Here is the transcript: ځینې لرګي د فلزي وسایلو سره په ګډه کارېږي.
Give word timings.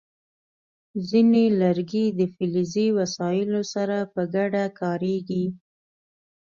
ځینې 1.09 1.43
لرګي 1.61 2.05
د 2.19 2.21
فلزي 2.35 2.87
وسایلو 2.97 3.61
سره 3.73 3.97
په 4.13 4.21
ګډه 4.35 4.63
کارېږي. 4.79 5.45